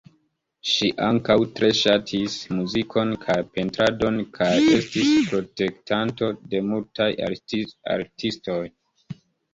[0.67, 7.11] Ŝi ankaŭ tre ŝatis muzikon kaj pentradon kaj estis protektanto de multaj
[7.99, 8.61] artistoj.